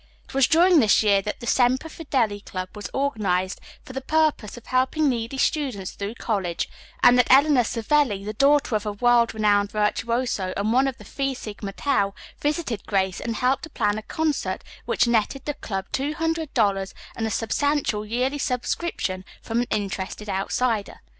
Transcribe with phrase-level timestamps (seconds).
[0.25, 4.57] It was during this year that the Semper Fidelis Club was organized for the purpose
[4.57, 6.67] of helping needy students through college,
[7.03, 11.05] and that Eleanor Savelli, the daughter of a world renowned virtuoso, and one of the
[11.05, 15.85] Phi Sigma Tau, visited Grace and helped to plan a concert which netted the club
[15.91, 21.01] two hundred dollars and a substantial yearly subscription from an interested outsider.